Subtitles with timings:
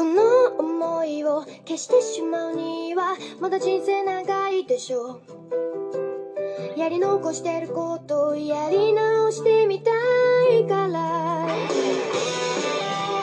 [0.00, 5.19] この思いを消してしまうにはまだ人生長いでしょ
[6.75, 9.91] うやり残してることをやり直してみた
[10.53, 11.47] いから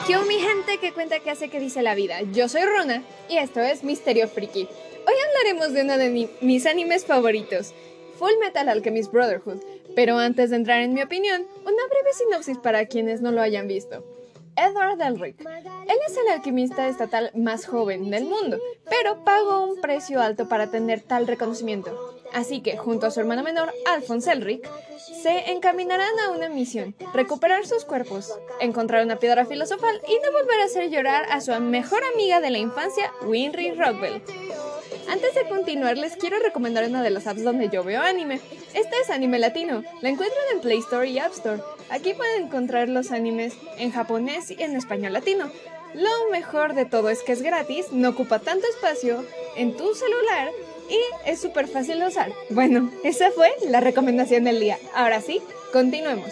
[0.05, 2.21] ¿Qué onda, mi gente que cuenta que hace que dice la vida?
[2.33, 4.67] Yo soy Rona y esto es Misterio Friki.
[5.07, 7.73] Hoy hablaremos de uno de mi- mis animes favoritos,
[8.19, 9.59] Full Metal Alchemist Brotherhood.
[9.95, 13.67] Pero antes de entrar en mi opinión, una breve sinopsis para quienes no lo hayan
[13.67, 14.03] visto.
[14.59, 15.39] Edward Elric.
[15.39, 18.57] Él es el alquimista estatal más joven del mundo,
[18.89, 22.19] pero pagó un precio alto para tener tal reconocimiento.
[22.33, 24.69] Así que, junto a su hermano menor, Alphonse Elric,
[25.23, 30.59] se encaminarán a una misión, recuperar sus cuerpos, encontrar una piedra filosofal y no volver
[30.59, 34.21] a hacer llorar a su mejor amiga de la infancia, Winry Rockwell.
[35.09, 38.39] Antes de continuar, les quiero recomendar una de las apps donde yo veo anime.
[38.73, 39.83] Esta es Anime Latino.
[40.01, 41.61] La encuentran en Play Store y App Store.
[41.89, 45.51] Aquí pueden encontrar los animes en japonés y en español latino.
[45.93, 49.25] Lo mejor de todo es que es gratis, no ocupa tanto espacio
[49.55, 50.49] en tu celular
[50.89, 52.31] y es súper fácil de usar.
[52.49, 54.77] Bueno, esa fue la recomendación del día.
[54.93, 55.41] Ahora sí,
[55.73, 56.29] continuemos.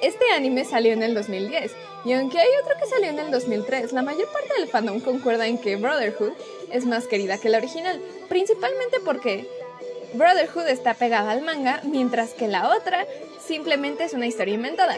[0.00, 1.72] Este anime salió en el 2010
[2.04, 5.46] y aunque hay otro que salió en el 2003, la mayor parte del fandom concuerda
[5.46, 6.32] en que Brotherhood
[6.70, 9.48] es más querida que la original, principalmente porque
[10.14, 13.06] Brotherhood está pegada al manga, mientras que la otra
[13.40, 14.96] simplemente es una historia inventada.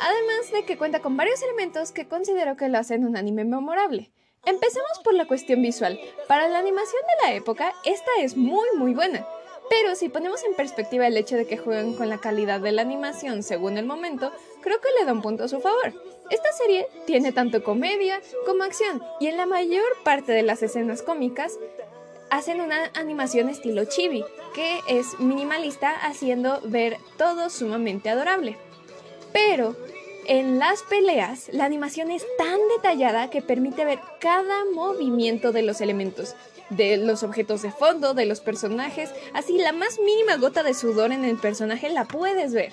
[0.00, 4.10] Además de que cuenta con varios elementos que considero que lo hacen un anime memorable.
[4.44, 5.98] Empecemos por la cuestión visual.
[6.28, 9.26] Para la animación de la época, esta es muy muy buena.
[9.68, 12.82] Pero si ponemos en perspectiva el hecho de que juegan con la calidad de la
[12.82, 15.92] animación según el momento, creo que le da un punto a su favor.
[16.30, 21.02] Esta serie tiene tanto comedia como acción, y en la mayor parte de las escenas
[21.02, 21.58] cómicas
[22.30, 28.56] hacen una animación estilo chibi, que es minimalista haciendo ver todo sumamente adorable.
[29.32, 29.76] Pero
[30.26, 35.80] en las peleas, la animación es tan detallada que permite ver cada movimiento de los
[35.80, 36.34] elementos,
[36.70, 41.12] de los objetos de fondo, de los personajes, así la más mínima gota de sudor
[41.12, 42.72] en el personaje la puedes ver.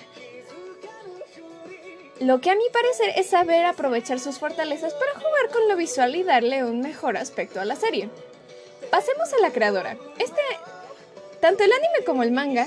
[2.20, 6.14] Lo que a mi parecer es saber aprovechar sus fortalezas para jugar con lo visual
[6.14, 8.08] y darle un mejor aspecto a la serie.
[8.90, 9.96] Pasemos a la creadora.
[10.18, 10.40] Este,
[11.40, 12.66] tanto el anime como el manga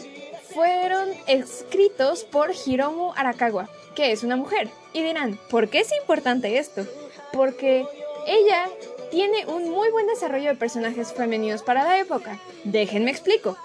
[0.53, 4.69] fueron escritos por Hiromu Arakawa, que es una mujer.
[4.91, 6.85] Y dirán, ¿por qué es importante esto?
[7.31, 7.85] Porque
[8.25, 8.67] ella
[9.09, 12.40] tiene un muy buen desarrollo de personajes femeninos para la época.
[12.63, 13.57] Déjenme explico.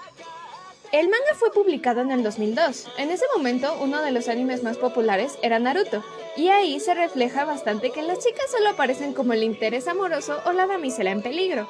[0.91, 2.87] El manga fue publicado en el 2002.
[2.99, 6.03] En ese momento, uno de los animes más populares era Naruto,
[6.37, 10.51] y ahí se refleja bastante que las chicas solo aparecen como el interés amoroso o
[10.51, 11.67] la damisela en peligro.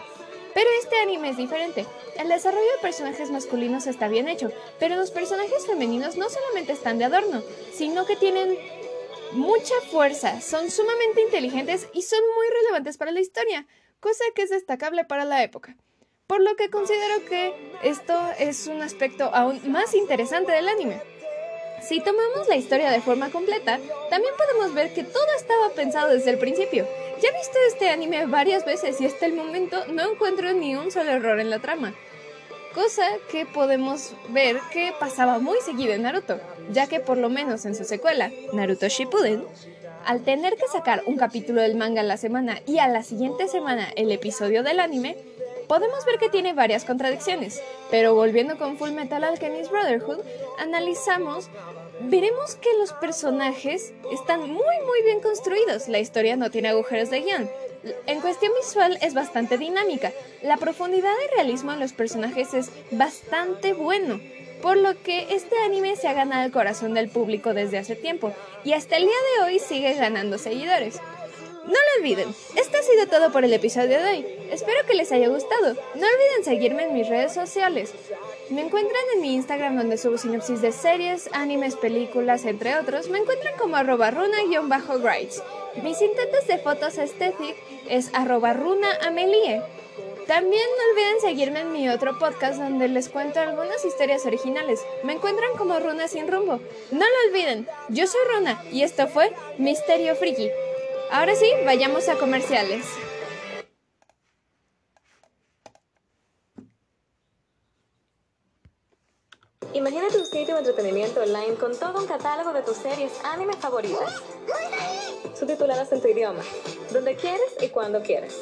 [0.53, 1.85] Pero este anime es diferente.
[2.17, 6.97] El desarrollo de personajes masculinos está bien hecho, pero los personajes femeninos no solamente están
[6.97, 7.41] de adorno,
[7.73, 8.57] sino que tienen
[9.33, 13.65] mucha fuerza, son sumamente inteligentes y son muy relevantes para la historia,
[13.99, 15.75] cosa que es destacable para la época.
[16.27, 21.01] Por lo que considero que esto es un aspecto aún más interesante del anime.
[21.81, 23.79] Si tomamos la historia de forma completa,
[24.09, 26.87] también podemos ver que todo estaba pensado desde el principio.
[27.21, 30.91] Ya he visto este anime varias veces y hasta el momento no encuentro ni un
[30.91, 31.93] solo error en la trama.
[32.73, 36.39] Cosa que podemos ver que pasaba muy seguido en Naruto,
[36.71, 39.43] ya que por lo menos en su secuela, Naruto Shippuden,
[40.05, 43.47] al tener que sacar un capítulo del manga a la semana y a la siguiente
[43.47, 45.17] semana el episodio del anime,
[45.67, 47.61] podemos ver que tiene varias contradicciones.
[47.91, 50.21] Pero volviendo con Full Metal Alchemist Brotherhood,
[50.57, 51.49] analizamos,
[52.09, 55.87] veremos que los personajes están muy muy bien construidos.
[55.87, 57.49] La historia no tiene agujeros de guion.
[58.05, 60.11] En cuestión visual es bastante dinámica.
[60.41, 64.19] La profundidad y realismo en los personajes es bastante bueno.
[64.61, 68.31] Por lo que este anime se ha ganado el corazón del público desde hace tiempo
[68.63, 70.99] y hasta el día de hoy sigue ganando seguidores.
[71.65, 74.25] No lo olviden, esto ha sido todo por el episodio de hoy.
[74.51, 75.75] Espero que les haya gustado.
[75.95, 77.93] No olviden seguirme en mis redes sociales.
[78.49, 83.07] Me encuentran en mi Instagram donde subo sinopsis de series, animes, películas, entre otros.
[83.09, 85.41] Me encuentran como arroba runa-grides.
[85.81, 87.55] Mis intentos de fotos aesthetic
[87.87, 89.61] es arroba runaamelie.
[90.27, 94.79] También no olviden seguirme en mi otro podcast donde les cuento algunas historias originales.
[95.03, 96.59] Me encuentran como Runa sin rumbo.
[96.91, 100.49] No lo olviden, yo soy Runa y esto fue Misterio Friki.
[101.13, 102.87] Ahora sí, vayamos a comerciales.
[109.73, 114.23] Imagínate un sitio de entretenimiento online con todo un catálogo de tus series anime favoritas.
[115.37, 116.41] Subtituladas en tu idioma,
[116.91, 118.41] donde quieres y cuando quieres.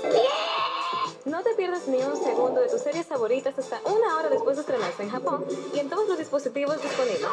[1.26, 4.62] No te pierdas ni un segundo de tus series favoritas hasta una hora después de
[4.62, 5.46] estrenarse en Japón
[5.76, 7.28] y en todos los dispositivos disponibles.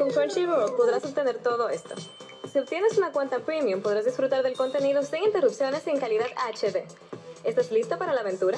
[0.00, 1.94] Con Crunchyroll podrás obtener todo esto.
[2.56, 6.86] Si obtienes una cuenta premium, podrás disfrutar del contenido sin interrupciones y en calidad HD.
[7.44, 8.56] ¿Estás listo para la aventura?